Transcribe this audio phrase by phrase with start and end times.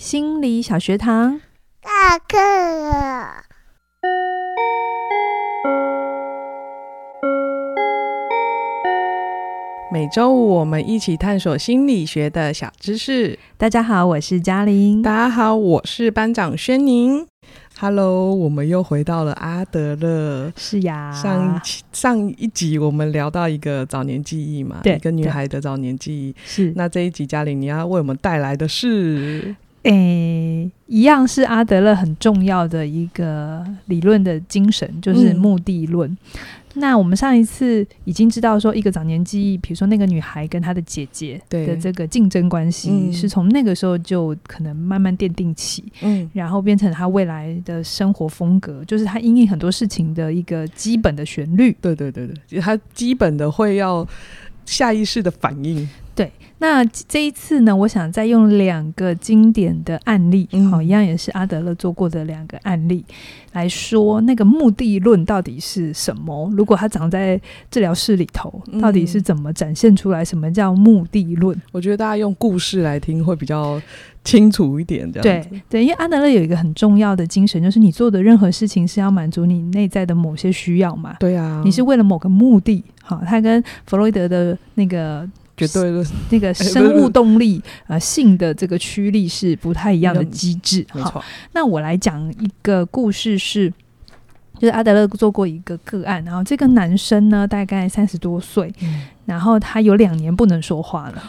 [0.00, 1.38] 心理小学堂，
[1.82, 3.44] 下课了。
[9.92, 13.38] 每周五我们一起探索心理学的小知识。
[13.58, 15.02] 大家好，我是嘉玲。
[15.02, 17.26] 大家好，我是班长轩宁。
[17.78, 20.50] Hello，我们又回到了阿德勒。
[20.56, 26.34] 是呀，上一期上一集我们聊到一个早年记忆嘛，对，一个女孩的早年记忆。
[26.42, 29.54] 是，那这一集嘉玲你要为我们带来的是？
[29.82, 36.10] 诶、欸，一样是阿德勒很重要的一个理论的精神，就是目的论。
[36.10, 36.16] 嗯、
[36.74, 51.74] 那我们上一次已经知道说，一个早年记忆，比如说那个女孩跟她的姐姐的这个竞争关系，嗯、是从那个时候就可能慢慢奠定起，嗯，然后变成她未来的生活风格，就是她因应很多事情的一个基本的旋律。
[51.80, 54.06] 对对对对，她基本的会要
[54.66, 55.88] 下意识的反应。
[56.14, 63.02] 对，那这一次呢，我想再用两个经典的案例，好、嗯哦，一样也是阿德勒做过的两个案例
[63.52, 66.52] 来说，那个目的论到底是什么？
[66.54, 67.40] 如果它长在
[67.70, 70.22] 治疗室里头，到底是怎么展现出来？
[70.22, 71.58] 什么叫目的论？
[71.72, 73.80] 我觉得大家用故事来听会比较
[74.22, 75.10] 清楚一点。
[75.10, 81.16] 这样对对，因为阿德勒有一个很重要的精神，就是你做的任何事情是要满足你内在的某些需要嘛。
[81.18, 82.84] 对啊，你是为了某个目的。
[83.02, 85.26] 好、哦，他跟弗洛伊德的那个。
[85.66, 90.86] 绝对的，那个生物动力啊、呃，性的这个驱力是不太一样的机制。
[90.94, 91.22] 没错，
[91.52, 93.70] 那我来讲一个故事是，
[94.58, 101.22] 就是阿德勒做过一个个案，然后这个男生呢，大概三十多岁，嗯、然后他有两年不能说话了，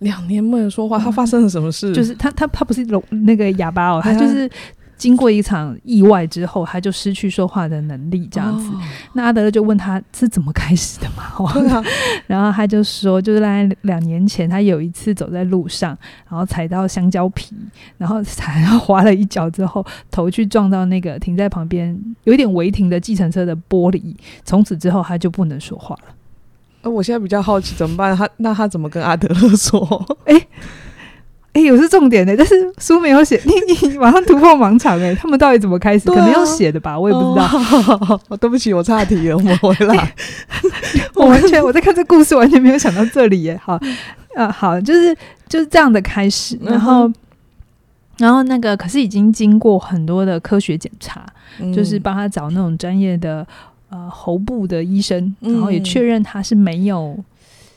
[0.00, 1.92] 两年不能说话，他发生了什么事？
[1.92, 4.50] 嗯、就是他他他不是聋那个哑巴哦，他就是。
[4.98, 8.68] 经过一场意外之后，他就失去说话的能力，这样子。
[8.70, 8.80] 哦、
[9.14, 11.22] 那阿德勒就问他是怎么开始的嘛？
[11.46, 11.84] 啊、
[12.26, 15.96] 然后他就说，就是在两年前，他有一次走在路上，
[16.28, 17.54] 然后踩到香蕉皮，
[17.96, 26.14] 然后踩到滑了一脚之后，头去撞到那个停在旁边有一点违停的计程车的玻璃，从此之后他就不能说话了。
[26.82, 28.16] 呃，我现在比较好奇怎么办？
[28.16, 30.16] 他那他怎么跟阿德勒说？
[30.26, 30.34] 哎。
[31.58, 35.12] 哎，有是重点的，但是书没有写，你你马上突破盲场哎！
[35.16, 36.08] 他们到底怎么开始？
[36.08, 38.20] 啊、可能要写的吧，我也不知道。
[38.28, 40.14] 哦、 对不起，我岔题了，我们回来。
[41.16, 43.60] 我完全我在看这故事，完全没有想到这里耶。
[43.60, 43.76] 好，
[44.36, 45.12] 啊，好，就是
[45.48, 47.14] 就是这样的开始，然后、嗯、
[48.18, 51.26] 然后那个可是已经经过很多的科学检查，
[51.58, 53.44] 嗯、就是帮他找那种专业的
[53.88, 57.18] 呃喉部的医生，然后也确认他是没有。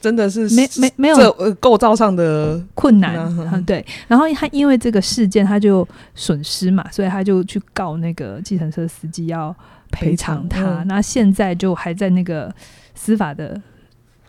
[0.01, 3.15] 真的是没没没有构造上的困难，
[3.53, 3.85] 嗯，对。
[4.07, 9.55] 然后他因为这个事件，他就损失嘛，所以他就去告那个计程车司机要
[9.91, 10.81] 赔偿他。
[10.81, 12.53] 嗯、那现在就还在那个
[12.95, 13.61] 司法的，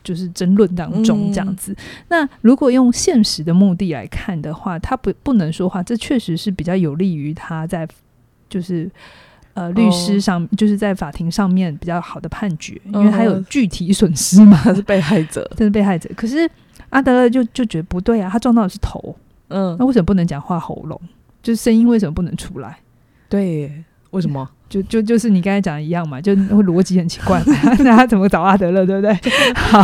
[0.04, 1.72] 就是争论当中这样子。
[1.72, 1.76] 嗯、
[2.08, 7.88] 那如果用现实的目的来看的话，他不不能说话，这确实是比较有利于他在
[8.48, 8.90] 就是。
[9.54, 16.08] 呃，律师上、哦、就是在法庭上面比较好的判决，因为他有具体损失嘛，他是被害者， 这是被害者。
[16.16, 16.48] 可是
[16.90, 19.14] 阿德勒就就觉得不对啊，他撞到的是头，
[19.48, 20.98] 嗯，那为什么不能讲话喉咙？
[21.42, 22.78] 就是声音为什么不能出来？
[23.28, 23.70] 对，
[24.10, 24.48] 为什么？
[24.68, 27.42] 就就就是你刚才讲的一样嘛，就会逻辑很奇怪，
[27.80, 29.12] 那他怎么找阿德勒，对不对？
[29.54, 29.82] 好，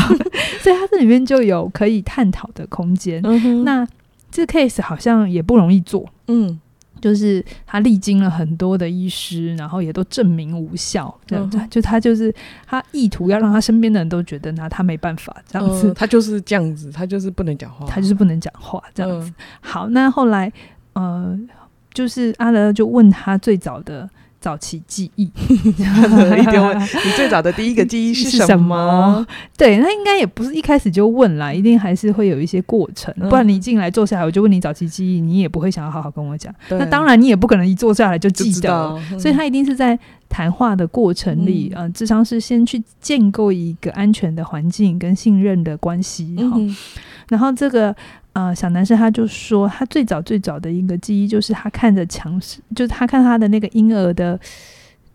[0.62, 3.21] 所以他这里面就有可以探讨的空间。
[3.23, 3.87] 嗯、那
[4.31, 6.59] 这个 case 好像也不容易做，嗯。
[7.00, 11.14] 就是他历经了很多的医师，然后也都证明无效。
[11.31, 12.34] 嗯、就他就是
[12.66, 19.28] 他意图要让他身边的人都觉得他他没办法这样子、嗯，他就是这样子，他就是不能讲话，他就是不能讲话这样子。
[19.28, 20.53] 嗯、好，那后来
[20.92, 21.38] 呃，
[21.92, 24.09] 就是阿德勒就问他最早的。
[24.41, 29.26] 早期记忆， 一定问你最早的第一个记忆 是什么？
[29.56, 33.12] 对，那应该也不是一开始就问啦，一定还是会有一些过程。
[33.19, 36.54] 嗯、不然你进来坐下来，我就问你早期记忆，你也不会想要好好跟我讲。
[36.71, 39.98] 那当然，你也不可能一坐下来就记得，嗯、所以他一定是在
[40.28, 46.77] 谈话的过程里，嗯、呃，咨商是先去建构一个安全的环境跟信任的关系，嗯、哼
[47.28, 47.95] 然后这个。
[48.34, 52.41] 呃，小男生他就说，他最早最早的一个记忆就是他看着墙，
[52.77, 54.39] 就是他看他的那个婴儿的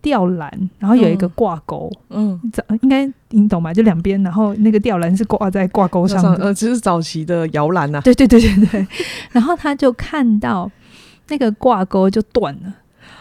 [0.02, 2.38] 吊篮，然后有一个挂钩，嗯，
[2.82, 3.74] 应该你懂吧？
[3.74, 8.02] 就两边，然后那个吊篮是挂在挂钩上的，呃，这是早期的摇篮呐。
[8.02, 8.88] 对对对对对。
[9.32, 10.70] 然后他就看到
[11.30, 12.74] 那个挂钩就断了，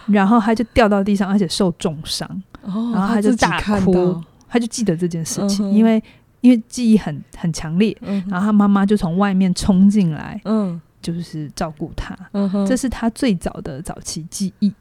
[0.07, 2.27] 然后他就掉到地上，而且受重伤，
[2.63, 6.03] 哦、然后他就大哭，他就记得这件事情，嗯、因为。
[6.43, 12.13] 因为记忆很很强烈，嗯、然后他妈妈就从外面冲进来，嗯，就是照顾他，
[12.67, 14.71] 这是他最早的早期记忆，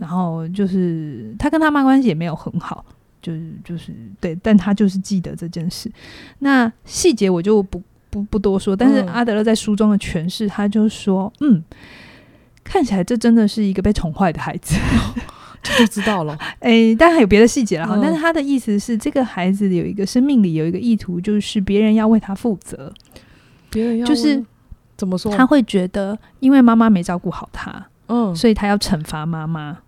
[0.00, 2.84] 然后就是他跟他妈关系也没有很好，
[3.20, 5.90] 就是就是对，但他就是记得这件事。
[6.38, 11.62] 那细节我就不不不多说，但是阿德勒在书中的诠释，他就说，嗯，
[12.62, 14.76] 看起来这真的是一个被宠坏的孩子，
[15.62, 16.38] 这就知道了。
[16.60, 17.94] 哎，但还有别的细节了哈。
[17.96, 22.92] 嗯、但是他的意思是，这个孩子有一个生命里有一个意图，就是别人要为他负责。
[23.70, 24.42] 别人要就是
[24.96, 25.34] 怎么说？
[25.36, 29.78] 他会觉得，因为妈妈没照顾好他，嗯，所以他要惩罚妈妈。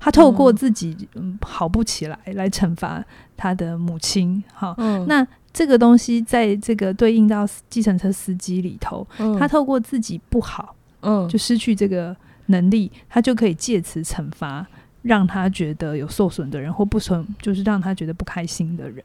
[0.00, 3.04] 他透过自己嗯好不起来来惩罚
[3.36, 4.42] 他的母亲。
[4.54, 12.16] 好，嗯、那这个东西在这个对应到计程车司机里头，嗯、他透过自己不好，嗯，就失去这个
[12.46, 14.64] 能力，他就可以借此惩罚
[15.02, 19.02] 让他觉得有受损的人，或不损，就是让他觉得不开心的人。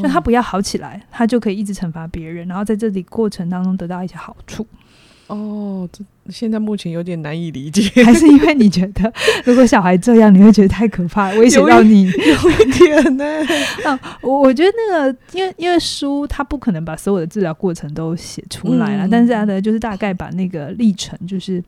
[0.00, 4.66] 就他不要好起来，他就可以一直惩罚别人，然后在这里过程当中得到一些好处。
[5.26, 9.12] 哦，这现在目前有点难以理解， 还是因为你觉得
[9.44, 12.04] 如果小孩这样，你会觉得太可怕，威胁到你？
[12.04, 13.24] 有一点呢。
[13.84, 21.62] 啊， 我我觉得那个，因为因为书他不可能把所有的治疗过程都写出来了，嗯、但是他的就是大概把那个历程，就是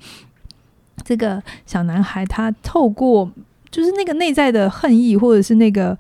[1.05, 3.31] 这个小男孩他透过
[3.75, 5.99] 就是那个内在的恨意，或者是那个。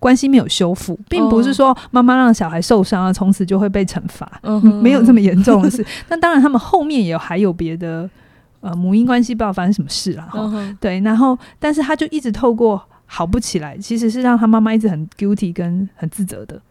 [0.00, 4.40] 关系没有修复，并不是说妈妈让小孩受伤了，从此就会被惩罚，
[4.80, 5.84] 没有这么严重的事。
[6.08, 8.08] 那当然，他们后面也有还有别的
[8.60, 10.38] 呃母婴关系，不知道发生什么事了哈。
[10.54, 16.62] 嗯、对，然后但是他就一直透过好不起来，其实是让他妈妈一直很 guilty 跟很自责的。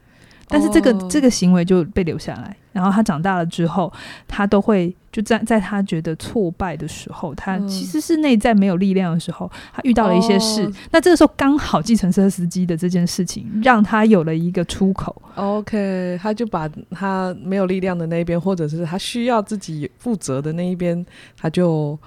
[0.48, 3.92] 但是这个、哦、这个行为就被留下来，然后他长大了之后，
[4.28, 10.64] 他都会就在在他觉得挫败的时候，他其实是内在没有力量的时候，他遇到了一些事。
[10.64, 15.22] 哦、那这个时候刚好计程车司机的这件事情，让他有了一个出口。
[15.36, 21.06] OK，他就把他没有力量的那一边，或者是他需要自己负责的那一边，
[21.38, 22.00] 他就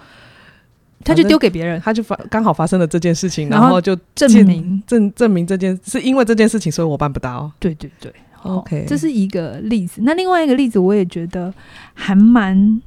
[1.05, 7.53] 他就丢给别人，他就发刚好发生了这件事情，然后就证明证证明这件是因为这件事情，所以我办不到。
[7.59, 8.11] 对对对。
[8.43, 10.01] OK，这是一个例子。
[10.03, 11.53] 那另外一个例子，我也觉得
[11.95, 12.81] 还蛮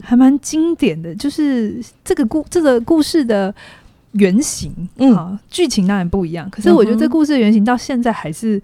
[0.00, 3.54] 还蛮经典的，就是这个故这个故事的
[4.12, 4.72] 原型。
[4.96, 8.60] 嗯，好，剧情当然不一样，可是我觉得这故事的原型到现在还是。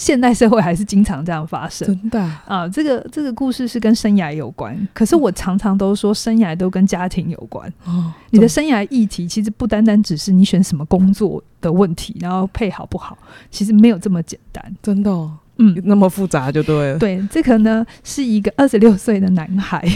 [0.00, 2.40] 现代社会还是经常这样发生，真的啊！
[2.46, 7.70] 啊这个这个故事是跟生涯有关，可是我常常都说生涯都跟家庭有关。
[7.84, 13.18] 哦，你的生涯议题其实不单单只是你选什么工作的问题，然后配好不好，
[13.50, 15.36] 其实没有这么简单，真的哦。
[15.60, 16.98] 嗯，那么复杂就对了。
[16.98, 19.86] 对，这个呢是一个二十六岁的男孩，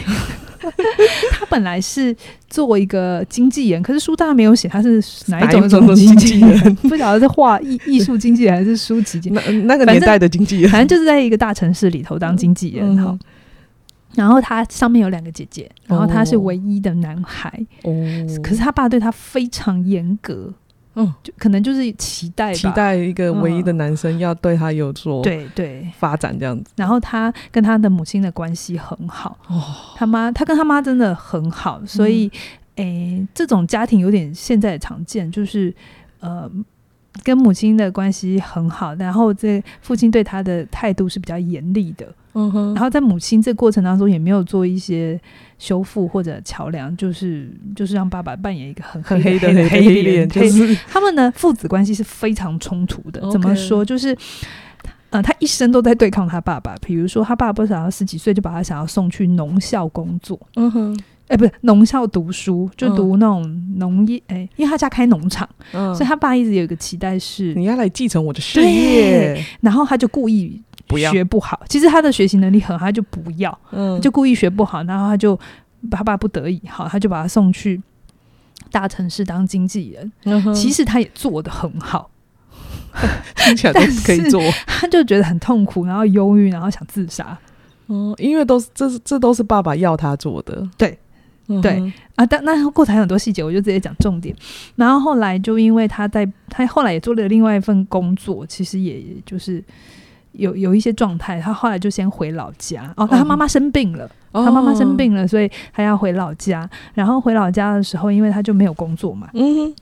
[1.33, 2.15] 他本来是
[2.49, 9.67] 做一个经纪人，可是书大没有写他是哪一种种经纪人， 不晓得是画艺艺术经纪人还是书籍经纪人。
[9.67, 13.11] 那那个年代的经纪人，反正就是在一个大城市里头当经纪人哈。
[13.11, 13.19] 嗯、
[14.15, 17.51] 然后他上面有两个姐姐，然后他是唯一的男孩。
[17.85, 17.93] 哦，
[18.43, 20.53] 可是他爸对他非常严格。
[20.95, 25.87] 嗯，就可能就是期待吧，期待一个唯一的男生要对他有所对对。
[25.99, 26.71] 发展这样子。
[26.77, 29.63] 然后他跟他的母亲的关系很好，哦，
[29.97, 32.29] 他妈他跟他妈真的很好，所以
[32.77, 35.75] 诶、嗯欸，这种家庭有点现在常见，就是
[36.21, 36.51] 呃，
[37.23, 42.07] 跟母亲的关系很好，然后这父亲对他的态度是比较严厉的。
[42.37, 45.21] 嗯哼，然后在母亲这过程当中也没有做一些
[45.65, 53.19] 修复或者桥梁，就是就是让爸爸扮演一个很黑的黑的黑脸，就是他们呢父子关系是非常冲突的。
[53.33, 53.83] 怎么说？
[53.83, 54.15] 就是
[55.09, 56.77] 呃，他一生都在对抗他爸爸。
[56.83, 70.61] 比如说，他爸爸不想要十几岁就把他想要送去农校工作，嗯哼，哎，不是农校读书，就读那种农业，哎，因为他家开农场，所以他爸一直有一个期待是你要来继承我的事业，然后他就故意。
[70.87, 75.39] 不要学不好，其实他的学习能力很好，他就不要，嗯，就故意学不好，然后他就
[75.91, 77.81] 他爸不得已，好，他就把他送去
[78.71, 80.13] 大城市当经纪人。
[80.25, 82.11] 嗯，其实他也做得很好，
[83.37, 87.37] 听起来都可以做， 他就觉得很痛苦，然后忧郁，然后想自杀。
[87.89, 90.99] 嗯，因为都是这这都是爸爸要他做的，对，
[91.49, 94.35] 嗯、对啊，但那过程还有很多细节，我就直接讲重点。
[94.77, 99.65] 然后后来就因为他在他后来也做了另外一份工作，其实也就是。
[100.35, 103.07] 有有一些状态，他后来就先回老家哦。
[103.07, 106.69] 他妈妈生病了，哦、他妈妈生病了，所以他要回老家。
[106.93, 109.75] 然后回老家的时候，因为他就没有工作嘛，嗯，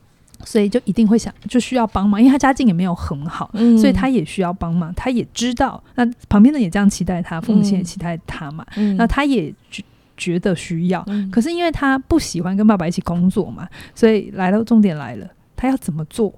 [0.44, 4.92] 所以就一定会想，就需要帮忙，因为他家境也没有很好，嗯、所以他也需要帮忙。
[4.94, 9.82] 他也知道，那旁边的也这样期待他，父母亲也期待他嘛，嗯、那他也觉
[10.16, 11.02] 觉得需要。
[11.06, 16.32] 嗯、可是因为他不喜欢跟爸爸一起工作嘛，所以来到，重点来了，他要怎么做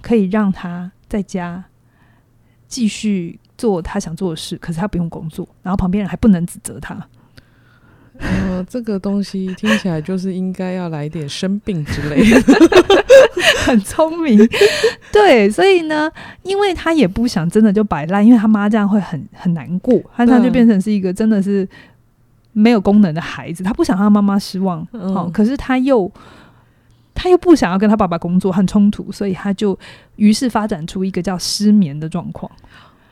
[0.00, 1.64] 可以让他在家
[2.68, 6.94] 继续做他想做的事，可是他不用工作，然后旁边人还不能指责他。
[8.20, 12.42] 嗯、呃，这个东西听起来就是应该要来点生病之类的，
[13.64, 14.38] 很聪明。
[15.12, 16.10] 对，所以呢，
[16.42, 21.68] 因为他也不想真的就摆烂，因为他妈这样会很很难过，他他就变成是一个真的是
[22.52, 26.10] 没有功能的孩子，他不想让妈妈失望，嗯、哦，可是他又
[27.14, 29.78] 他又不想要跟他爸爸工作，很冲突，所以他就
[30.16, 32.50] 于是发展出一个叫失眠的状况。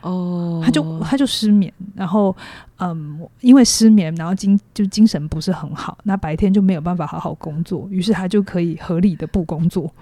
[0.07, 2.35] 哦，他就他就失眠，然后
[2.79, 9.93] 嗯，因为失眠，然后精就精神不是很好，那白天就没有办法好好工作，于是他就可以合理的不工作。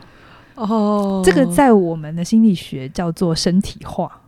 [0.56, 4.20] 哦，这个在我们的心理学叫做身体化。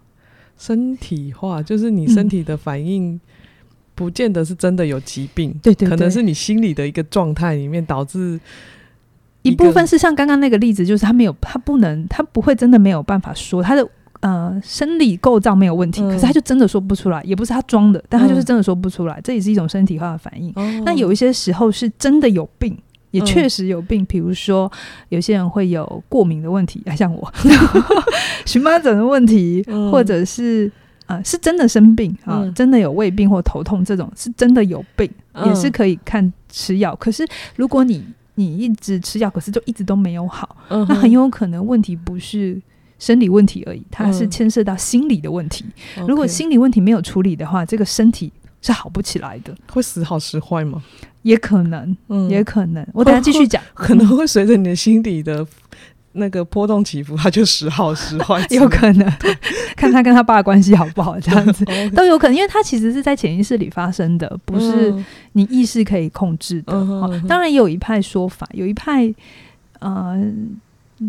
[0.56, 3.20] 身体化就是你身体的反应，
[3.94, 8.40] 不见得是真的有疾病，对对，可能是你心理的一个状态里面导致
[9.42, 13.86] 一部分是像刚刚那个例子，就是他没有，他不能，他不会真的没有办法说他的
[14.20, 20.52] 呃生理构造没有问题，可是他就真的说不出来，也不是他装的，但他就是真的说不出来，这也是一种身体化的反应。
[20.84, 22.76] 那有一些时候是真的有病。
[23.12, 24.70] 也确实有病，比如说
[25.08, 27.32] 有些人会有过敏的问题，像我
[28.44, 30.70] 荨麻疹的问题，或者是
[31.06, 35.08] 啊、呃，是真的生病啊，真的有胃病或头痛这种，是真的有病，
[35.46, 36.94] 也是可以看吃药。
[36.96, 38.04] 可是如果你
[38.34, 42.60] 你一直吃药，可是就一直都没有好，那很有可能问题不是
[42.98, 45.64] 生理问题而已，它是牵涉到心理的问题。
[46.08, 50.82] 如果心理问题没有处理的话，这个身体是好不起来的，会时好时坏吗？
[51.22, 52.86] 也可能，嗯，也可能。
[52.92, 55.44] 我等下继续讲， 可能会随着你的心理的
[56.12, 59.12] 那个波动起伏，它就时好时坏， 有可能。
[59.76, 64.94] 看他跟他爸的关系好不好，这样子都有可能，因为他其实是在潜意识里发生的，不是
[65.32, 66.72] 你意识可以控制的。
[67.28, 69.12] 当然，也有一派说法，有一派，
[69.80, 70.32] 呃。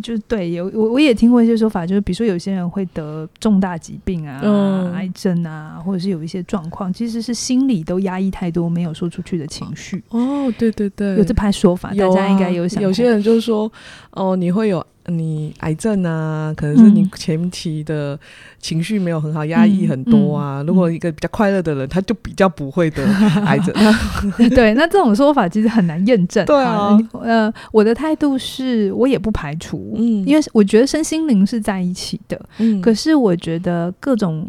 [0.02, 10.04] 就对，有我我也听过一些说法，就是比如说有些人会得重大疾病啊、嗯、癌症啊，或者是有一些状况，其实是心里都压抑太多，没有说出去的情绪。
[10.10, 12.84] 哦，对对对，有这派说法，大家应该有想。
[12.84, 13.72] 有些人就是说，
[14.12, 14.86] 哦，你会有。
[15.08, 18.20] 你癌症啊，可能是你前期的
[18.60, 20.64] 情绪没有很好，压、嗯、抑很多啊。
[20.68, 23.04] 如果一个比较快乐的人，他就比较不会得
[23.46, 23.74] 癌症。
[24.54, 26.46] 对，那这种说法其实很难验证。
[26.46, 32.40] 对啊，呃，我的态度是我也不排除，嗯，因为我觉得身心灵是在一起的。
[32.58, 34.48] 嗯，可是我觉得各种。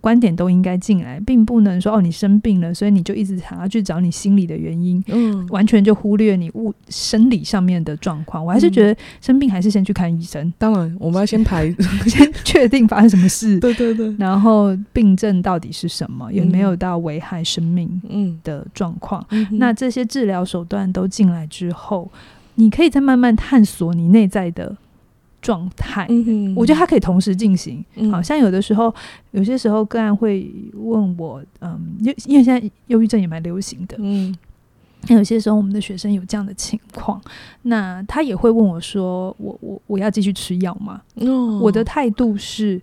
[0.00, 8.44] 观点都应该进来，并不能说哦，你生病了，所以你就一直想要去找你心理的原因，嗯，完全就忽略你物生理上面的状况。
[8.44, 10.52] 我还是觉得生病还是先去看医生。
[10.58, 11.70] 当然，我们要先排，
[12.06, 13.58] 先确定发生什么事。
[13.60, 14.14] 对对对。
[14.18, 16.32] 然后病症到底是什么？
[16.32, 19.24] 有没有到危害生命嗯的状况？
[19.30, 22.10] 嗯、那这些治疗手段都进来之后，
[22.54, 24.76] 你可以再慢慢探索你内在的。
[25.42, 27.82] 状态，嗯、我觉得它可以同时进行。
[27.94, 28.94] 嗯、好像有的时候，
[29.30, 34.36] 有些时候个案会问我，嗯，因因为现在忧郁症也蛮流行的，嗯，
[35.08, 37.18] 那有些时候我们的学生有这样的情况，
[37.62, 41.00] 那他也会问我说，我我我要继续吃药吗？
[41.14, 42.78] 哦、我的态度是，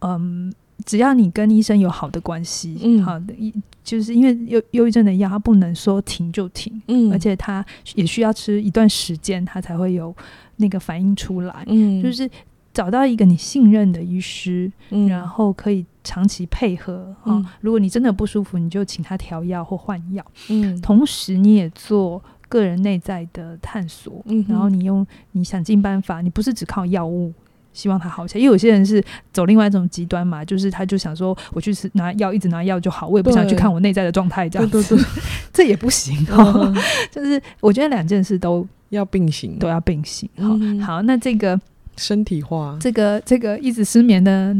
[0.00, 0.52] 嗯，
[0.84, 3.50] 只要你跟医生有好的关系，嗯，好的，一
[3.82, 7.64] 就是因为忧忧郁症的药，它不能说停就停，嗯，而且它
[7.94, 10.14] 也需要吃一段时间，它才会有。
[10.58, 12.30] 那个反应出来，嗯，就是
[12.72, 27.32] 找到一个你信任的医师，嗯，然后可以长期配合，嗯，哦，如果你真的不舒服，你就请他调药或换药，嗯，同时你也做个人内在的探索，嗯，然后你用你想尽办法，你不是只靠药物
[27.72, 35.22] 希望他好起来，因为有些人是走另外一种极端嘛，就是他就想说我去吃拿药，一直拿药就好，我也不想去看我内在的状态，这样子，对对对，
[35.52, 36.74] 这也不行，哦，
[37.10, 38.66] 就是我觉得两件事都。
[38.90, 40.28] 要并行，都要并行。
[40.36, 41.60] 好，嗯、好，那这个
[41.96, 44.56] 身体化，这个这个一直失眠的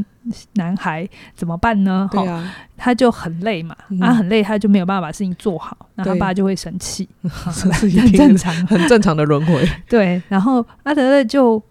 [0.54, 2.08] 男孩怎么办呢？
[2.12, 9.68] 对啊，他就很累嘛，他、嗯啊、很累，他就没有办法把事情做好，那他爸就会生气， 很正常，很正常的轮回。
[9.88, 11.62] 对，然后阿德勒就。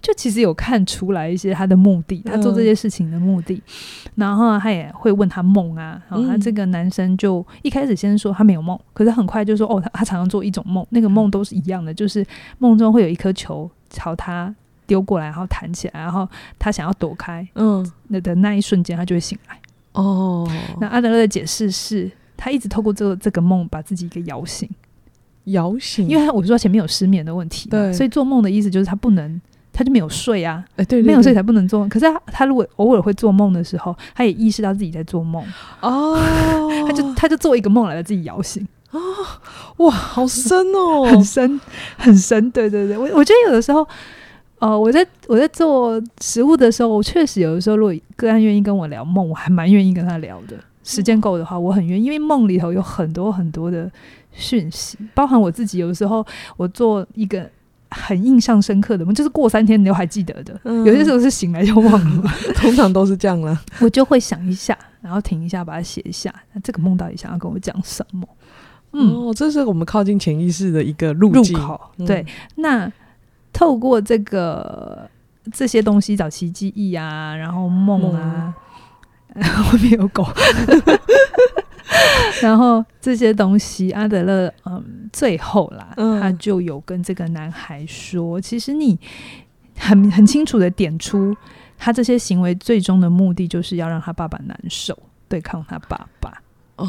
[0.00, 12.24] 就其实有看出来一些他的目的，他做这些事情的目的，嗯、然后他也会问他梦啊，然后他这个男生就一开始先说他没有梦，可是很快就说哦，他他常常做一种梦，那个梦都是一样的，就是
[12.58, 14.54] 梦中会有一颗球朝他
[14.86, 16.26] 丢过来，然后弹起来，然后
[16.60, 19.58] 他想要躲开，嗯，那的那一瞬间他就会醒来。
[19.92, 20.48] 哦，
[20.80, 24.70] 那阿德勒的解释是他一直透过这个这个梦把自己给摇醒，
[25.46, 29.40] 摇醒，因为他我说前面有失眠的问题，对，所以做梦的意思就是他不能。
[29.78, 31.88] 他就没有睡啊，欸、对对对，没有睡才不能做梦。
[31.88, 35.40] 可是他，他如果偶尔会做梦的时候，他也意识到自己在做梦
[35.80, 36.18] 哦，
[36.84, 41.60] 他就他就做一个梦来把自己摇醒啊、哦，哇，好深哦， 很深
[41.96, 42.50] 很深。
[42.50, 43.86] 对对对，我我觉得有的时候，
[44.58, 50.56] 呃，我在我在做食物的时候，我确实有的时候，如果个案愿意跟我聊梦，我还蛮愿意跟他聊的。
[50.82, 53.88] 时间够的话，我很愿意，因为梦里头有很多很多的
[54.32, 55.78] 讯息，包含我自己。
[55.78, 57.48] 有的时候，我做一个。
[57.90, 60.58] 很印象深刻的梦，就是过三天你都还记得的。
[60.64, 61.92] 嗯、有些时候是醒来就忘
[62.22, 63.58] 了， 通常都是这样了。
[63.80, 66.32] 我就会想一下，然后停一下，把它写一下。
[66.52, 68.28] 那这个梦到底想要跟我讲什么？
[68.92, 71.80] 嗯，哦，这是我们靠近潜意识的一个路入口。
[72.06, 72.26] 对，嗯、
[72.56, 72.92] 那
[73.52, 75.08] 透过这个
[75.52, 78.54] 这些东西，找奇记忆啊，然后梦啊，
[79.64, 80.26] 后面 有狗，
[82.42, 88.98] 然后这些东西，阿德勒，嗯，最后啦，嗯、他就有跟这个男孩说，其实你
[89.78, 91.34] 很很清楚的点出，
[91.78, 94.96] 他这些行为最终的目的就是要让他爸爸难受，
[95.28, 96.42] 对抗他爸爸。
[96.76, 96.86] 哦，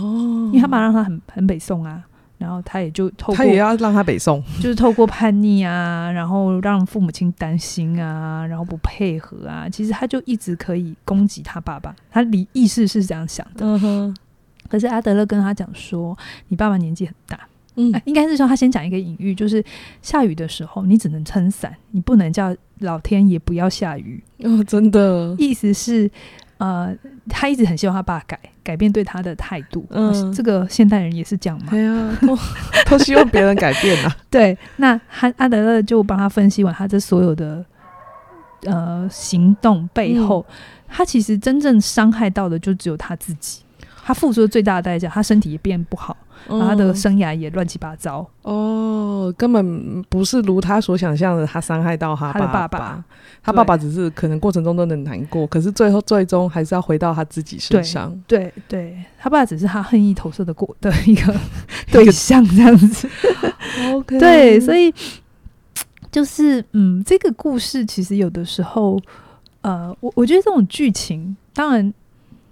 [0.48, 2.04] 因为他爸让他很很北宋啊，
[2.38, 13.66] 然后他也就透过他也要让他北宋， 就是透过叛逆啊，然后让父母亲担心啊，然后不配合啊，其实他就一直可以攻击他爸爸，他理意识是这样想的。
[13.66, 14.16] 嗯哼，
[14.70, 17.40] 可是阿德勒跟他讲说，你爸爸年纪很大，
[17.76, 19.62] 嗯，应该是说他先讲一个隐喻，就是
[20.02, 24.24] 下雨的时候你只能撑伞，你不能叫老天爷不要下雨。
[24.44, 26.10] 哦，真的，意思是。
[26.60, 26.94] 呃，
[27.30, 29.86] 他一直很希望他爸改改变对他的态度。
[29.92, 31.68] 嗯，这个现代人也是这样嘛？
[31.70, 32.38] 对啊，都
[32.92, 34.14] 都希望别人改变啊。
[34.30, 37.66] 对，那他阿德勒就帮他分析完他这所有的
[38.66, 40.54] 呃行动背后，嗯、
[40.90, 43.62] 他其实真正伤害到的就只有他自己。
[44.10, 48.28] 他付出的最大的代价，他身体也变不好，嗯、然后他的生涯也乱七八糟。
[48.42, 52.40] 哦，根本不是如他所想象的，他伤害到他爸爸。
[52.40, 53.04] 他的爸爸，
[53.44, 58.12] 他爸爸只是可能过程中都能难过，可是最后最终还是要回到他自己身上。
[58.26, 61.36] 对对，对，他爸爸只是他恨意投射的过的一个
[61.92, 63.08] 对象，这样子。
[63.94, 64.92] OK，对，所以
[66.12, 69.00] 就是嗯，这个故事其实有的时候，
[69.62, 71.94] 呃，我我觉得这种剧情当然。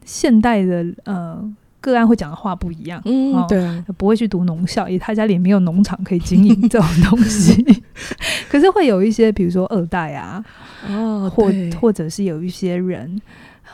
[0.07, 7.61] 现代的呃个案会讲的话不一样，嗯，哦、对、啊，不会去读农校，因为他家里也没有农场可以经营这种东西。
[8.49, 10.41] 可是会有一些，比如说二代啊，
[10.87, 13.21] 哦，或或者是有一些人，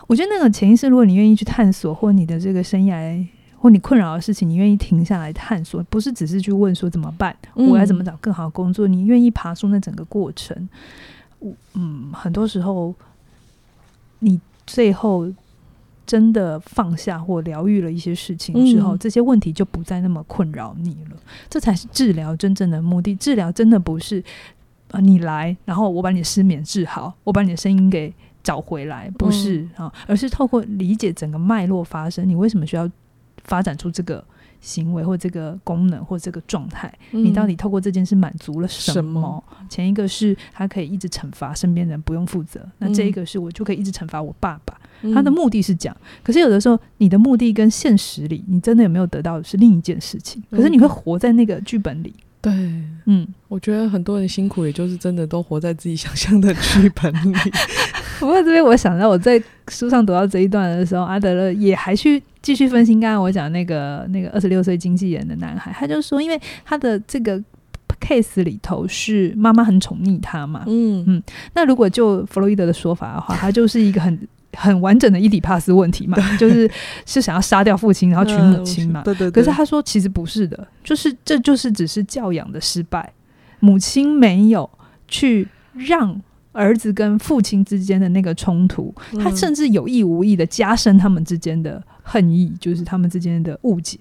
[0.08, 3.25] 我觉得那个潜意识，如果你愿意去探索，或你的这个生涯
[3.60, 10.67] 或你困扰的事情，你愿意停下来探索，不是只是去问说怎么办，嗯、我要怎么找更好的工作，你愿意爬出那整个过程，
[11.76, 12.93] 嗯，很多时候
[14.19, 15.32] 你最后。
[16.06, 21.18] 真的放下或疗愈了一些事情之后，嗯、这些问题就不再那么困扰你了。
[21.50, 23.16] 这才是治疗真正的目的。
[23.16, 24.20] 治疗真的不是
[24.89, 28.13] 啊、呃，你来，然后我把你失眠治好，我把你的声音给
[28.44, 32.89] 找回来，不是啊、嗯，而是透过理解整个脉络发生，你为什么需要
[33.46, 34.24] 发展出这个
[34.60, 36.94] 行为或这个功能或这个状态？
[37.12, 39.22] 嗯、你到底透过这件事满足了什么？
[39.22, 44.78] 什么前一个是他可以一直惩罚身边人不用负责，那这一个是我就可以一直惩罚我爸爸。
[45.13, 50.42] 他的目的是讲，可是有的时候你的目的跟现实里，你真的有没有得到的是另一件事情。
[50.52, 52.13] 可是你会活在那个剧本里。
[52.42, 52.52] 对，
[53.06, 57.34] 嗯，我觉得很多人辛苦，也就是真的都活在自己想象的剧本里。
[58.20, 67.42] 不过这边我想到我在书上读到这一段的时候，阿德勒也还去继续分析刚刚我讲那个那个二十六岁经纪人的男孩，他就说，因为他的这个
[68.02, 74.20] case 里头是妈妈很宠溺他嘛，嗯嗯，那如果就弗洛伊德的说法的话，他就是一个很。
[74.54, 76.70] 很完整的伊底帕斯问题嘛，就是
[77.06, 79.02] 是想要杀掉父亲，然后娶母亲嘛。
[79.04, 79.30] 对对。
[79.32, 83.13] 可是他说其实不是的，就是这就是只是教养的失败，
[83.60, 84.70] 母亲没有
[85.08, 94.00] 去让儿子跟父亲之间的那个冲突，他甚至有意无意的加深他们之间的恨意，就是他们之间的误解。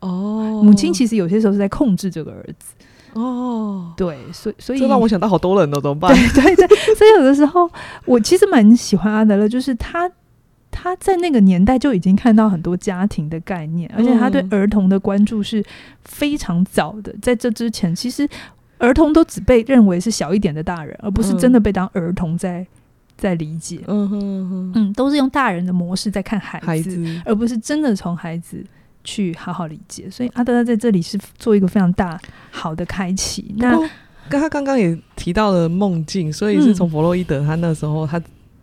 [0.00, 2.74] 哦，母亲其实有些时候是在控制这个儿子。
[3.18, 6.14] 哦，对，所以所以这让我想到好多人哦，怎么办？
[6.14, 7.68] 对对对，所以有的时候
[8.04, 10.08] 我其实蛮喜欢阿德勒，就是他
[10.70, 15.64] 他在那个年代就已经看到很多家庭的概念，而且他对儿童的关注是
[16.04, 17.12] 非常早的。
[17.20, 18.28] 在这之前，其实
[18.78, 22.64] 儿童都只被认为是小一点的大人，而不是真的被当儿童在
[23.16, 23.80] 在理解。
[23.88, 28.64] 嗯哼哼，嗯，都是用大人的模式在看孩子，孩子而不是真的从孩子。
[29.04, 33.54] 去好好理解，所以阿德勒在这里是做一个非常大好的开启。
[33.56, 33.78] 那
[34.28, 38.20] 跟他刚刚也提到了梦境，所以是从弗洛伊德他那时候他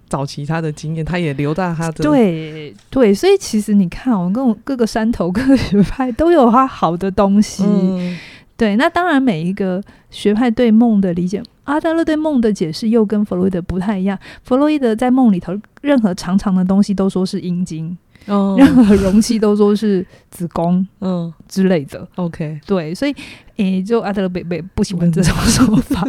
[0.08, 7.64] 早期他的经验，他也留在他的对对，所以其实你看，我们跟我各个山头各个学派都有他好的东西。
[7.66, 8.16] 嗯、
[8.56, 14.18] 对，那当然每一个学派对梦的理解，阿德勒对梦的解释又跟弗洛伊德不太一样。
[14.44, 17.98] 弗洛伊德在梦里头，任何长长的东西都说是阴茎。
[18.28, 22.08] 哦，任何容器都说是子宫，嗯之类的。
[22.16, 23.12] OK，对，所以
[23.58, 26.08] 诶、欸，就阿德勒贝贝不喜欢这种说法。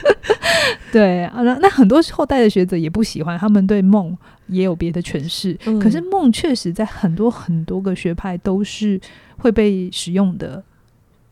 [0.90, 5.58] 对啊，那那很多后代的学者也不喜欢，他们对梦也有别的诠释。
[5.66, 9.00] 嗯、可是梦确实在很多很多个学派都是
[9.36, 10.62] 会被使用的，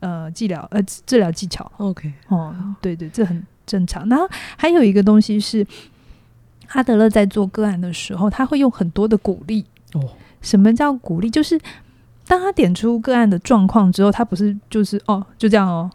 [0.01, 1.69] 呃，治疗呃治疗技巧。
[1.77, 4.07] OK，哦，对对，这很正常。
[4.09, 5.65] 然后还有一个东西是，
[6.69, 9.65] 阿德勒在做个案的时候，他会用很多的鼓励。
[9.93, 10.09] 哦，
[10.41, 11.29] 什么叫鼓励？
[11.29, 11.59] 就是
[12.27, 15.89] 当他点出个案的状况之后，他不是就是哦，就这样哦，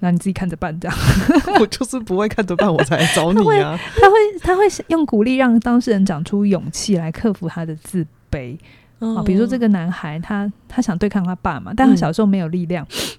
[0.00, 0.98] 那你自己看着办这样。
[1.60, 3.78] 我就是不会看着办，我才来找你啊。
[4.00, 8.58] 他会他会，用鼓励让当事人长出勇气来克服他的自卑。
[8.98, 12.86] 哦，比如说这个男孩他，他他想对抗他爸嘛，但他小时候没有力量。
[12.90, 13.16] 嗯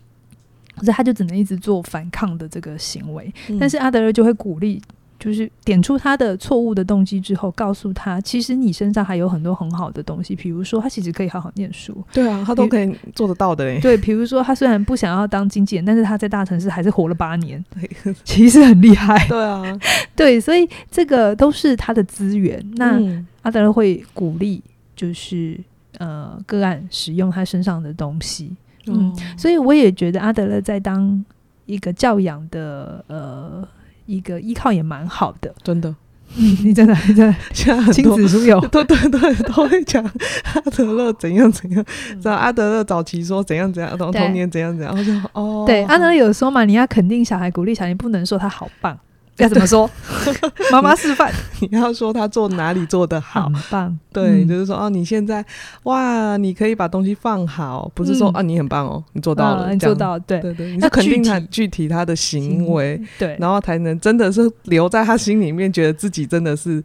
[0.73, 4.81] 可是他就只能一直做反抗的这个行为，嗯、但是阿德勒就会鼓励，
[5.21, 13.79] 就是点出他的错误的动机之后，告诉他，其实你身上还有很多很好的东西，比如说他其实可以好好念书，对啊，他都可以做得到的嘞。
[13.79, 17.63] 对，比如说他虽然不想要当经纪人，但是他在大城市还是活了八年，
[18.25, 19.27] 其实很厉害。
[19.27, 19.79] 对啊，
[20.17, 22.59] 对，所以这个都是他的资源。
[22.77, 22.99] 那
[23.43, 24.59] 阿德勒会鼓励，
[24.95, 25.55] 就是
[25.99, 28.55] 呃个案使用他身上的东西。
[28.87, 31.23] 嗯，所以我也觉得阿德勒在当
[31.67, 33.67] 一个教养的呃
[34.11, 35.93] 一个依靠也蛮好的，真的。
[36.37, 41.85] 嗯，你真的真的， 现在亲子书友，对对对，都会讲阿德勒 怎样怎样。
[42.11, 44.95] 知道阿德勒早期说怎样怎样，童童年怎样怎样。
[44.97, 48.97] 我就哦，对，阿德勒有说嘛，你要肯定小孩，鼓励小孩，不能说他好棒。
[49.37, 49.89] 要怎么说？
[50.71, 53.99] 妈妈示范，你要说他做哪里做得好，很棒。
[54.13, 55.43] 对，嗯、就是说哦，你现在
[55.83, 66.83] 哇，你可以把东西放好，不是说、嗯、啊，你很棒哦，你做到了，啊、你做到，对对对，你是肯定他具体他的行为，对，然后才能真的是留在他心里面，觉得自己真的是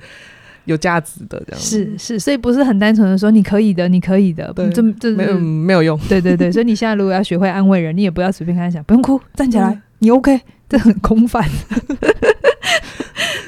[0.64, 1.61] 有价值的这样。
[1.61, 5.98] 是是，所以不是很单纯的说你可以的，你可以的，对，这这没有没有用。
[6.09, 11.44] 对对对，所以你现在如果要学会安慰人，你也不要随便跟他讲，不用哭，站起来，嗯、你 OK，这很空泛。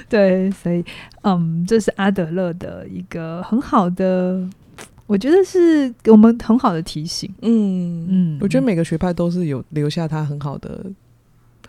[0.11, 0.85] 对，所以，
[1.23, 4.49] 嗯，这是阿德勒的一个很好的，
[5.07, 7.33] 我觉得是给我们很好的提醒。
[7.43, 10.85] 嗯嗯，我觉得每个学派都是有留下他很好的。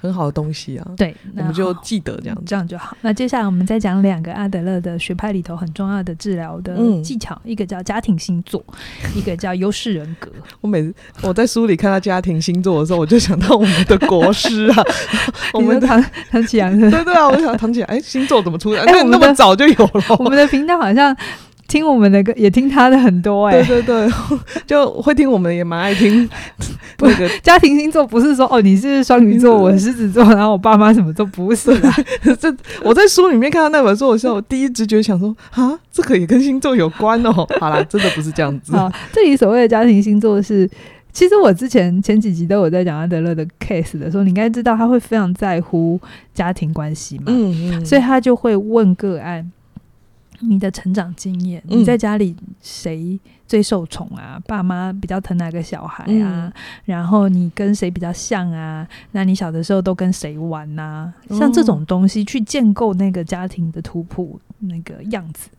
[0.01, 2.95] 很好的东西啊，对，我们就记得这样，这样就好。
[3.01, 8.63] 那接下来我们再讲两个阿德勒的学派里头很重要的治疗的技巧，嗯、一个叫家庭星座，
[9.15, 10.29] 一个叫优势人格。
[10.61, 14.83] 我每次我在书里看到家庭星座的时候，我就想到我们的国师啊，
[15.53, 18.81] 我们唐唐启阳， 对对啊，我想唐启阳，哎，星座怎么出来？
[18.83, 20.03] 哎、欸，那么早就有了。
[20.19, 21.15] 我们的频道好像。
[21.69, 24.11] 听我们的歌，也听他的很多哎、欸，对对对，
[24.67, 26.27] 就会听我们也蛮爱听。
[26.97, 27.07] 不，
[27.41, 31.95] 家庭星座不是说哦，你是双鱼座，我是狮子座，然后我爸妈什么都不是 啊。
[32.37, 32.53] 这
[32.83, 37.31] 我在书里面看到那本书的时候，我 第一直觉想说啊，这个也跟星座有关哦。
[37.59, 38.75] 好啦，真的不是这样子。
[38.75, 40.69] 好，这里所谓的家庭星座是，
[41.13, 45.99] 其实我之前前几集都有在讲阿德勒的 case 的时候，你应该知道他会非常在乎
[46.33, 49.49] 家庭关系嘛，嗯嗯，所以他就会问个案。
[50.41, 54.35] 你的成长经验，你在家里谁最受宠啊？
[54.35, 56.07] 嗯、爸妈比较疼哪个小孩啊？
[56.47, 56.53] 嗯、
[56.85, 58.87] 然后你跟谁比较像啊？
[59.11, 65.49] 那你小的时候都跟谁玩呐、像这种东西去建构那个家庭的图谱那个样子。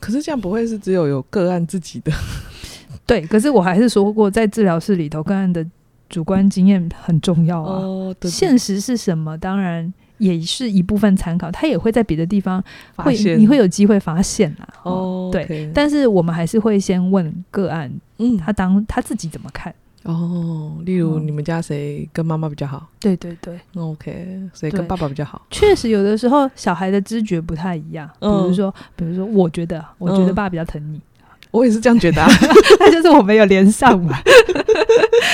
[0.00, 2.12] 可是这样不会是只有有个案自己的？
[3.06, 5.64] 对，可是我还是说过，在治疗室里头，个案的
[6.08, 7.80] 主观经验很重要啊。
[7.80, 9.36] 哦、对对，现实是什么？
[9.36, 9.92] 当然。
[10.24, 12.62] 也是一部分参考，他也会在别的地方
[12.96, 14.66] 会，现你会有机会发现啊。
[14.84, 19.74] 哦，对但是我们还是会先问个案，嗯，他当他自己怎么看？
[20.04, 22.86] 哦，例如你们家谁跟妈妈比较好？
[23.00, 25.40] 对对对，OK，谁跟爸爸比较好？
[25.50, 31.00] 确实有的时候小孩的知觉不太一样，比如说，嗯、比如说，我觉得，我觉得爸比较疼你。
[31.50, 32.28] 我也是这样觉得啊，
[32.80, 34.18] 那 就是我没有连上嘛。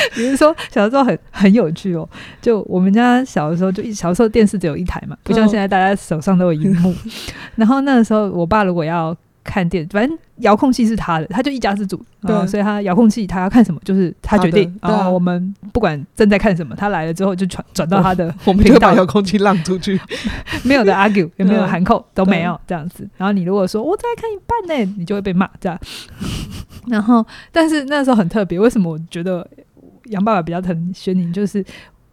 [0.14, 2.08] 比如说小时候很很有趣哦，
[2.40, 6.94] 就我们家小的时候就一小时候电视只有一台嘛，不像现在大家手上都有荧幕。
[7.56, 14.78] 然后那个时候我爸如果要看电，反正遥控器是他的，他就一家之主，对，所以他遥控器他要看什么就是他决定。
[14.82, 19.98] 然后我们不管正在看什么，他来了之后就转转到他的， 我们就把遥控器让出去，
[20.62, 23.08] 没有的 argue 也没有含扣都没有这样子。
[23.16, 25.78] 然后你如果说我再看一半呢，你就会被骂这样。
[26.86, 29.46] 然后，但是那时候很特别，为什么我觉得
[30.10, 31.32] 杨爸爸比较疼轩宁？
[31.32, 31.64] 就是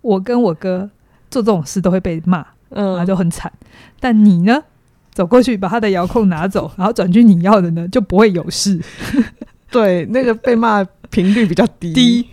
[0.02, 0.90] 我跟我哥
[1.30, 3.52] 做这种事都会被骂，嗯，然后就很惨。
[4.00, 4.64] 但你呢？
[5.14, 8.80] 走过去把他的遥控拿走，然后转去你要的呢，就不会有事。
[9.72, 12.30] 对，那个被骂频率比较低， 低，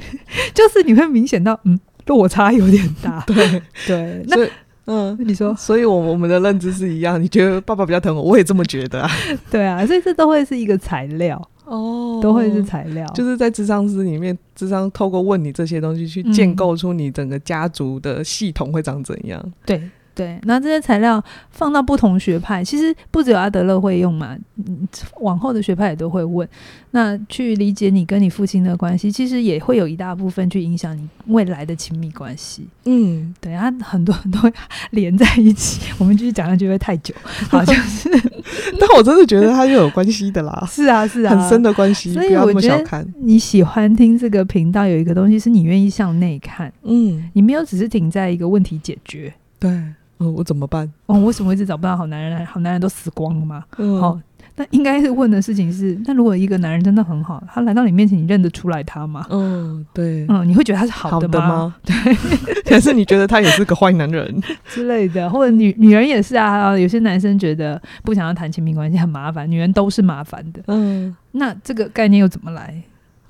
[0.53, 3.25] 就是你会明显到，嗯，落差有点大。
[3.27, 4.37] 对对，那
[4.85, 7.19] 嗯，你说，所以我我们的认知是一样。
[7.19, 9.11] 你觉得爸爸比较疼我，我也这么觉得啊。
[9.51, 19.53] 对啊，所以这都会是一个材料哦，都会是材料，就是在智商师里面，智商透过问你这些东西，去建构出你整个家族的系统会长怎样。
[19.67, 19.83] 对。
[20.15, 24.87] 对，那这些材料放到不同学派，其实不只有阿德勒会用嘛，嗯，
[25.21, 26.49] 往后的学派也都会问。
[26.93, 32.69] 那去理解你跟你父亲的关系，其实也会有一大部分去影响你未来的亲密关系。
[32.85, 34.49] 嗯，对，啊很多很多
[34.91, 37.13] 连在一起， 我们继续讲下去会太久。
[37.51, 38.09] 好，就是，
[38.79, 40.65] 但我真的觉得他又有关系的啦。
[40.71, 42.13] 是啊，是啊，很深的关系。
[42.13, 46.73] 所以我觉得你喜欢听这个频道，有一个东西是你愿意向内看。
[46.85, 49.35] 嗯，你没有只是停在一个问题解决。
[49.59, 49.83] 对。
[50.19, 50.91] 嗯，我怎么办？
[51.07, 52.45] 哦，为什么一直找不到好男人？
[52.47, 53.65] 好男人都死光了吗？
[53.79, 54.19] 嗯，好，
[54.57, 59.27] 那应该是问的事情是：那如果一个男人真的很好，他来到你面前，你认得出来他吗？
[59.31, 61.33] 嗯，对，嗯，你会觉得他是好的吗？
[61.33, 61.95] 的吗 对，
[62.65, 66.79] 可是你觉得他也是个坏男人 之类的，或者女女人也是啊。
[66.79, 70.63] 有些男生觉得不想要谈亲密关系很麻烦，女人都是麻烦的。
[70.69, 72.81] 嗯，那这个概念又怎么来？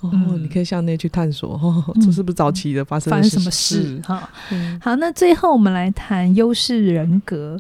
[0.05, 4.01] 哦，嗯、你可以向内去探索，哦，这是不是早期的发生发生什么事？
[4.05, 4.29] 哈，
[4.81, 7.59] 好，那最后我们来谈优势人格。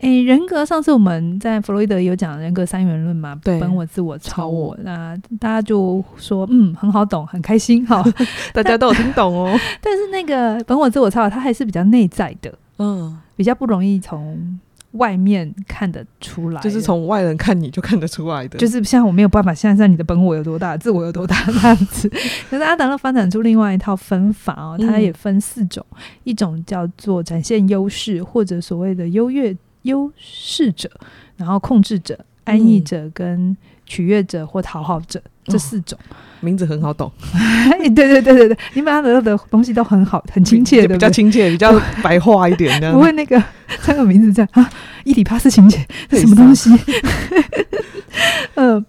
[0.00, 3.34] 诶、欸，人格上次我们在弗洛伊德有讲人格三元论嘛？
[3.42, 4.76] 对，本我、自我、超我。
[4.84, 8.04] 那大家就说，嗯，很好懂，很开心，哈，
[8.54, 9.58] 大家都有听懂哦。
[9.82, 14.60] 但是那个本我、自我、超我，它还是比较内在的，嗯，比较不容易从。
[14.92, 22.08] 外面看得出来，就是从外人看你就看得出来的，就是像我没有办法现在你的本我有多大， 自我有多大这样子。
[22.48, 30.90] 可是阿达勒发展出另外一套分法哦，它也分四种，嗯、一种叫做展现优势或者所谓的优越优势者，
[31.36, 35.22] 然后控制者、安逸者跟取悦者或讨好者。
[35.48, 37.10] 这四种、哦、名字很好懂，
[37.80, 43.42] 对对对对对，你们阿德勒的东西都很好，很亲切的，比较亲切，比较白话一点不会那个
[43.80, 44.70] 三个名字这样啊，
[45.04, 45.78] 伊底帕斯情节
[46.10, 46.70] 什么东西？
[48.54, 48.84] 嗯、呃，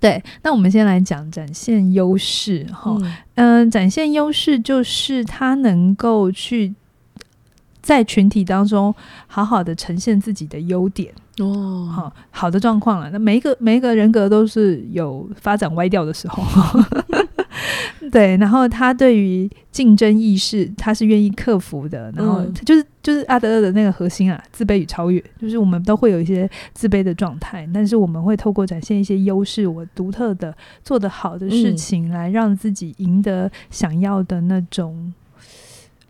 [0.00, 2.96] 对，那我们先来讲展现优势哈，
[3.34, 6.74] 嗯、呃，展现优势就是他能够去
[7.80, 8.94] 在群体当中
[9.26, 11.12] 好好的呈现自己的优点。
[11.40, 13.10] 哦，好好的状况了。
[13.10, 16.42] 那每一个每一个人格都是有发展歪掉的时候，
[18.10, 18.36] 对。
[18.36, 22.12] 然后他对于竞争意识，他是愿意克服的。
[22.16, 35.12] 然后就是就是阿德勒的那个核心啊，自卑与超越，就是我们都会有一些自卑的状态，但是我们会透过展现一些优势，我独特的做得好的事情，来让自己赢得想要的那种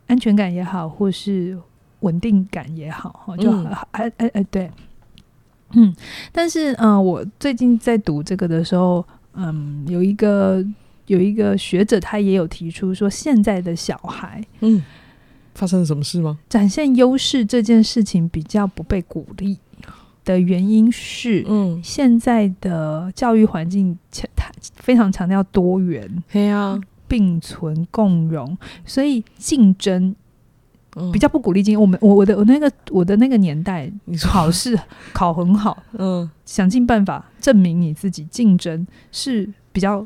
[0.07, 1.57] 安全感也好，或是
[2.01, 3.51] 稳定感也好，哈，就
[3.91, 4.71] 哎哎哎，对。
[5.73, 5.93] 嗯，
[6.31, 10.65] 但是嗯、呃，我最近在读这个的时候，嗯，有一个
[11.07, 14.83] 有一个学者，他也有提出说，现在的小孩，嗯，
[15.53, 16.39] 发生了什么事吗？
[16.49, 19.57] 展现优势这件事情比较不被鼓励
[20.25, 24.27] 的原因是，嗯，现在的教育环境强，
[24.75, 30.15] 非常强调多元，对啊，并存共荣，所以竞争。
[31.11, 31.81] 比较不鼓励竞争。
[31.81, 34.77] 我们我我的我那个我的那个年代，你考试
[35.13, 40.05] 考很好，嗯，想尽办法证明你自己，竞争是比较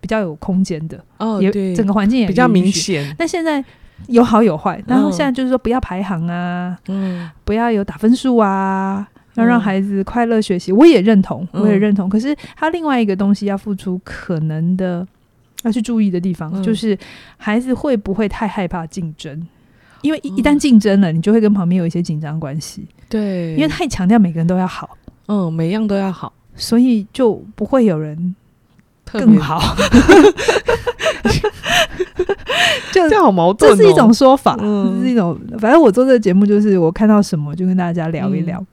[0.00, 1.40] 比较有空间的哦。
[1.42, 3.14] 也对，整个环境也比较明显。
[3.18, 3.64] 那现在
[4.06, 10.70] 有好有坏，然后现在就是说不要排行啊，嗯，不要有打分数啊，要让孩子快乐学习。
[10.72, 12.08] 我也认同，我也认同。
[12.08, 15.06] 可是他另外一个东西要付出可能的
[15.64, 16.96] 要去注意的地方，就是
[17.36, 19.46] 孩子会不会太害怕竞争。
[20.02, 22.86] 因为一一旦竞争了，你就会跟旁边有一些紧张关系。
[23.08, 28.34] 对，因为太强调每个人都要好，嗯，每样都要好，所以就不会有人
[29.10, 29.60] 更好。
[32.92, 35.38] 就这样好矛盾哦，这是一种说法，这是一种。
[35.58, 38.58] 反正我做这个节目，就是我看到什么就跟大家聊一聊。
[38.58, 38.66] 嗯，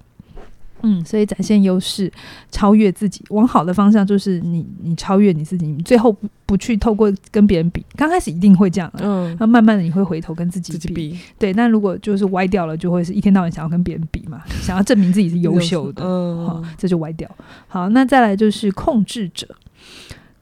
[1.05, 2.11] 所以展现优势，
[2.51, 11.53] 超越自己，往好的方向就是你，你超越你自己，你最后不不去透过跟别人比，刚开始一定会这样，嗯，那慢慢的你会回头跟自己比，自己比对。
[11.53, 17.29] 那如果就是歪掉了，就会是一天到晚想要跟别人比嘛，想要证明自己是优秀的，嗯，好，这就歪掉。
[17.67, 19.47] 好，那再来就是控制者。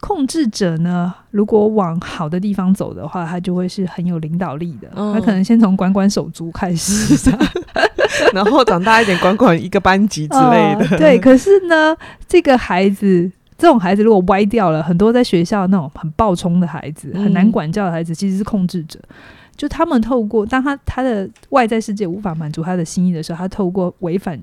[0.06, 4.86] 控制者呢，如果往好的地方走的话，他就会是很有领导力的。
[4.94, 7.30] 嗯、他可能先从管管手足开始，
[8.34, 10.84] 然后长大一点，管管一个班级之类的。
[10.84, 11.96] 哦、 对，可是呢，
[12.28, 19.00] 这个孩子，这种孩子如果歪掉了，很多在学校那种很暴冲的孩子，很难管教的孩子，其实是控制者。
[19.08, 19.14] 嗯、
[19.56, 24.38] 就他们透过当他他的外在世界无法满足他的心意的时候，他透过违反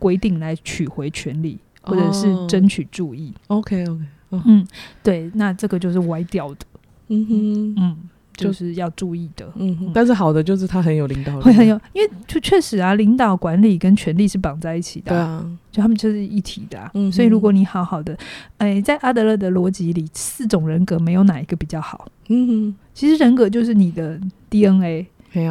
[0.00, 3.32] 规定来取回权利，或者是争取注意。
[3.46, 4.00] 哦、OK OK。
[4.44, 4.66] 嗯，
[5.02, 6.66] 对，那这个就是歪掉的，
[7.08, 7.96] 嗯哼，嗯，
[8.34, 9.92] 就是要注意的，嗯哼。
[9.94, 17.10] 但是好的就是他很有领导力，会很有，因为就确实啊，领导管理跟权力是绑在一起的，对啊，就他们就是一体的，嗯。
[17.12, 18.16] 所以如果你好好的，
[18.58, 22.74] 哎，在阿德勒的逻辑里，四种人格没有哪一个比较好，嗯哼。
[22.92, 24.20] 其实人格就是你的
[24.50, 25.06] DNA，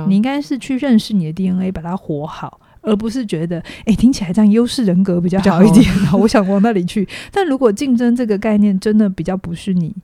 [0.07, 7.07] 你应该是去认识你的 DNA，把它活好，而不是觉得哎、欸，听起来这样优势人格比较好一点， 然后我想往那里去。
[7.31, 9.95] 但如果竞争这个概念真的比较不是你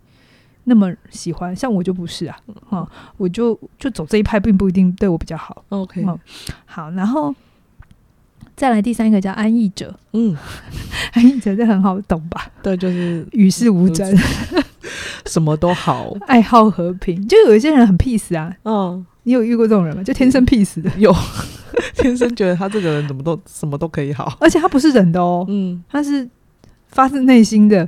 [0.63, 2.36] 那么喜欢，像我就不是啊，
[2.68, 5.63] 哈，我就就走这一派，并不一定对我比较好。
[5.70, 6.04] OK，
[6.65, 7.36] 好，然后。
[8.56, 10.36] 再来第三个叫安逸者，嗯，
[11.15, 12.46] 安逸者这很好懂吧？
[12.62, 14.06] 对，就是与世无争，
[15.26, 17.26] 什么都好，爱好和平。
[17.26, 20.02] 就有一些人很 peace 啊，嗯，你有遇过这种人吗？
[20.04, 21.15] 就天生 peace 的，有，
[21.94, 26.28] 天生觉得他这个人怎么都什么都可以好，而且他不是人的哦，嗯，他是
[26.88, 27.88] 发自内心的。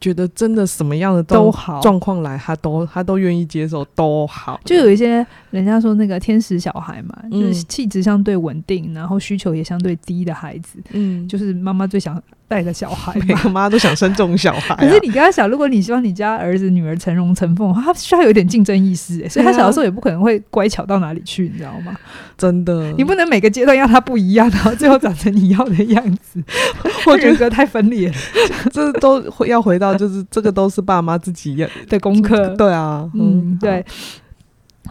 [0.00, 4.60] 觉得真的什么样的都好状况来，他都他都愿意接受，都好。
[4.64, 14.78] 就有一些人家说那个天使小孩嘛，嗯、就是气质相对稳定，然后需求也相对低的孩子，嗯，就是妈妈最想带个小孩， 每个妈都想生这种小孩、啊。
[14.80, 21.94] 可是你跟他想，如果你希望你家儿子女儿成龙成凤，他需要有点竞争意识，所以他小的时候也不可能会乖巧到哪里去，你知道吗？
[22.36, 26.42] 真的，你不能每个阶段要他不一样，然后最后长成你要的样子，
[27.06, 28.14] 我觉得太分裂了。
[28.72, 32.48] 这都要回到，就是这个都是爸妈自己的功课。
[32.56, 33.84] 对啊，嗯，对，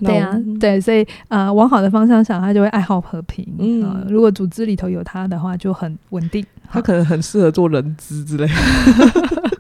[0.02, 3.46] 对啊，对，所以呃，往好的方向想，他就会爱好和平。
[3.60, 6.46] 嗯，如果组织里头有他的话，就很稳定。
[6.70, 8.54] 他可能很适合做人资之类的，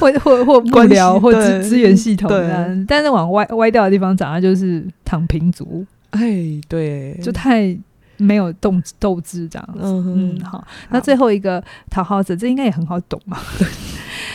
[0.00, 2.76] 或或或官僚或资资源系统的。
[2.88, 5.84] 但是往歪歪掉的地方长，他就是躺平族。
[6.10, 7.76] 哎，对，就太
[8.16, 9.80] 没有斗斗志这样子。
[9.82, 10.64] 嗯嗯，好。
[10.90, 13.38] 那最后一个讨好者，这应该也很好懂嘛。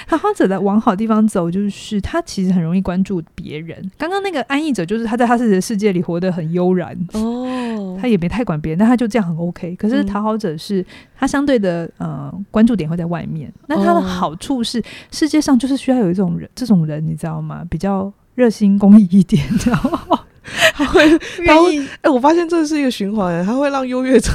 [0.08, 3.80] 讨好者的往好地方走，就是他其实很容易关注别人。
[3.98, 9.76] 刚刚那个安逸者，就是他在他自己的世界里活得很悠然哦，他也没太管别人，但他就这样很 OK。
[9.76, 10.84] 可是讨好者是
[11.15, 13.54] 他相对的呃关注点会在外面。
[13.68, 17.63] 那他的好处是，世界上就是需要有一种人，这种人你知道吗？
[17.70, 20.18] 比较热心公益一点，知道吗？
[20.73, 21.09] 他会，
[21.45, 24.31] 他会，哎、欸，我发现这是一个循环，他会让优越者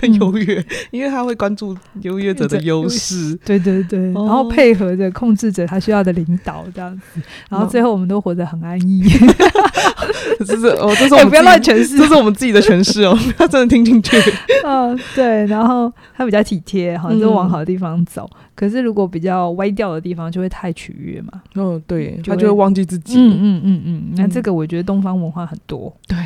[0.00, 9.02] 更优越，嗯、因为他会关注优越者的优势，对对对，哦、然后配合着控制着他需要的领导这样子，然后最后我们都活得很安逸。
[10.46, 14.16] 这是哦，这是我们、欸、不要乱诠释，这是我们自己的诠释哦，不要真的听进去。
[14.64, 18.28] 嗯、呃，对，然后他比较体贴，好像就往好的地方走。
[18.32, 21.40] 嗯、可是如果比较歪掉的地方，就会太取悦嘛。
[21.54, 23.14] 哦，对，就他就会忘记自己。
[23.16, 25.94] 嗯嗯嗯嗯，那这个我觉得东方文化很多。
[26.06, 26.16] 对，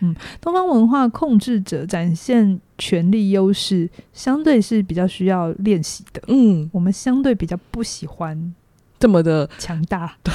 [0.00, 6.22] 嗯，东方文化控制者展现权力优势，相对是比较需要练习的。
[6.28, 8.54] 嗯，我们相对比较不喜欢。
[8.98, 10.30] 这么的强大，对，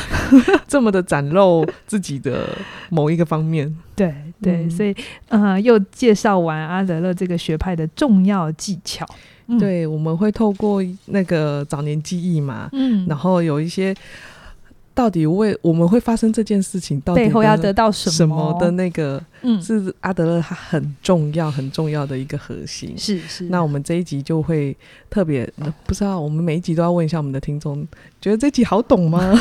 [0.67, 2.49] 这么的展露自己的
[2.89, 4.95] 某一个方面，对对，嗯、所以
[5.27, 9.05] 呃，又介绍完阿德勒这个学派的重要技巧，
[9.45, 13.95] 嗯、对，我们会透过那个早年记忆嘛，嗯，然后有一些。
[14.95, 22.93] 到底为我们会发生这件事情，到底背后要得到什么，什么的那个，嗯，是阿德勒他很重要、很重要的一个核心。
[22.97, 23.45] 是是。
[23.45, 24.75] 那我们这一集就会
[25.09, 25.49] 特别，
[25.85, 27.87] 不知道我们每一集都要问一下我们的听众，
[28.21, 29.33] 觉得这集好懂吗？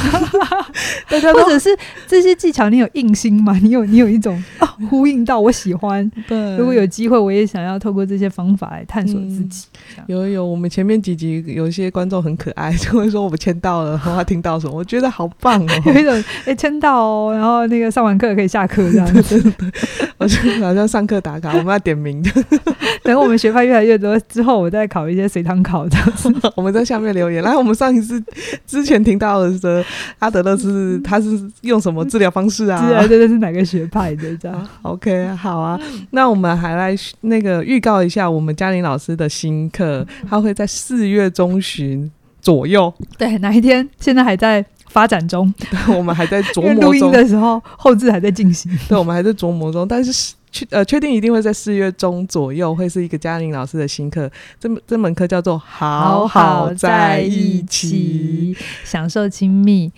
[1.11, 1.71] 大家或者是
[2.07, 3.59] 这些技巧，你有印心吗？
[3.63, 6.11] 你有你有一种啊 呼应到我喜欢。
[6.27, 6.57] 对。
[6.57, 9.67] 如果有机会，我也想要透过这些方法来探索自己。
[9.99, 15.29] 嗯、有有，我们前面几集有一些观众很可爱，就会说我们签到了，然后他听到什么，我觉得好。
[15.41, 19.53] 棒哦， 有一种哎，签、欸、到哦，然后那个上完课可以下课这样子，
[20.19, 22.31] 我就好像上课打卡，我们要点名的。
[23.03, 26.33] 等我们学派越来越多之后，我再考一些随堂考这样子。
[26.57, 27.43] 我们在下面留言。
[27.43, 28.23] 来，我们上一次
[28.67, 29.85] 之前听到的是
[30.19, 32.87] 阿德勒是他是用什么治疗方式啊？
[32.89, 35.79] 对对对，是哪个学派的这样？OK，好啊。
[36.11, 42.11] 那我们还来那个预告一下，我们嘉玲老师的新课，他会在四月中旬
[42.45, 42.95] 左右。
[43.19, 43.89] 对，哪一天？
[43.99, 44.65] 现在还在。
[44.95, 45.53] 发展中，
[45.89, 46.85] 我们还在琢 磨中。
[46.85, 48.71] 录音的时候，后置还在进行。
[48.89, 54.31] 对，我们还在琢磨中，但是确呃确定一定会在四月中左右会是一个嘉玲老师的新课。
[54.61, 59.91] 这这门课叫做“好好在一起，享受亲密”。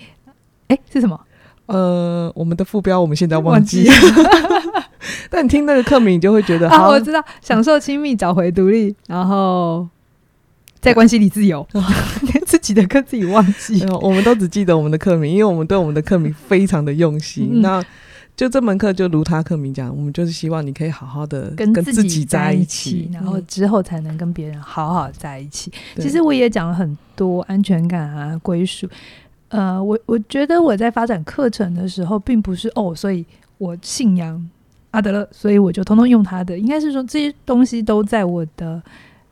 [0.68, 1.20] 哎，是什么？
[1.66, 3.94] 呃，我们的副标我们现在忘记了。
[5.28, 9.86] 但你听那个课名，你就会觉得啊，我知道，享受亲密，找回独立，然后。
[10.78, 13.84] 在关系里自由，连自己的课自己忘记。
[14.00, 17.50] 我们都只记得我们的课名，因为我们对我们的课名非常的用心。
[17.52, 17.84] 嗯、那
[18.34, 25.70] 就这门课就如他课名讲，我们就是希望你可以好好的跟自己在一起，然后之后才能跟别人好好在一起。
[25.96, 28.88] 嗯、其实我也讲了很多安全感啊、归属。
[29.48, 33.24] 呃，我我觉得我在发展课程的时候，并不是哦，所以
[33.58, 34.50] 我信仰
[34.90, 36.58] 阿德勒，所以我就通通用他的。
[36.58, 38.82] 应该是说这些东西都在我的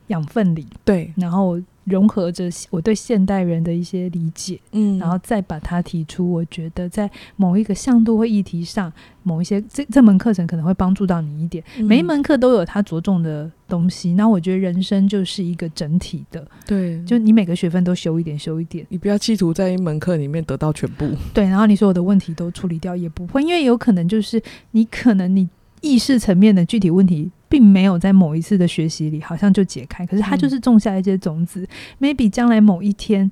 [0.07, 6.31] 养分里，对，然后融合着我对现代人的一些理解，嗯，然后再把它提出。
[6.31, 8.91] 我觉得在某一个向度或议题上，
[9.23, 11.63] 某一些这这门课程可能会帮助到你一点。
[11.77, 14.13] 嗯、每一门课都有它着重的东西。
[14.13, 18.85] 那我觉得人生就是一个整体的，对，就你每个学分都修一点，修一点。
[18.89, 21.09] 你不要企图在一门课里面得到全部。
[21.33, 25.47] 对，然后你所有的问题都处理掉也不会，因为有可能就是你可能你
[25.81, 27.29] 意识层面的具体问题。
[27.55, 31.61] 并没有在某一次的学习里好像就解开，可是它就是种下一些种子。
[31.61, 31.69] 嗯、
[32.01, 33.31] maybe 将来某一天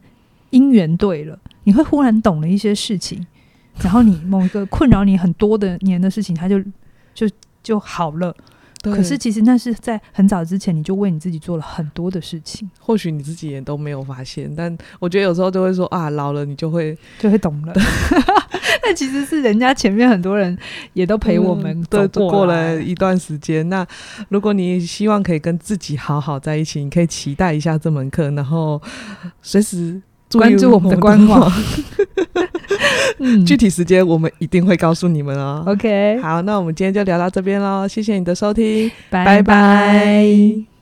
[0.51, 3.27] 因缘对了，你会忽然懂了一些事情，
[3.81, 6.57] 然后你某一个困扰你很多的年的事情，它就
[7.13, 7.29] 就
[7.61, 8.33] 就好了。
[8.91, 12.69] 可是其实那是在很早之前，你就为你自己做了很多的事情。
[12.79, 17.73] 或许你自己也都没有发现，但我觉得有时候就会说啊，老了你就会就会懂了。
[18.83, 20.57] 那 其实是人家前面很多人
[20.93, 23.67] 也都陪我们走过，了一段时间。
[23.69, 23.87] 那
[24.29, 28.81] 如果你希望可以跟自己好好在一起，你可以期待一下这门课，然后
[29.41, 30.01] 随时
[30.37, 31.51] 关注我们的官网。
[33.19, 35.63] 嗯，具体时间我们一定会告诉你们哦。
[35.67, 40.72] OK，好，那我们今天就聊到这边喽，谢谢你的收听，拜拜。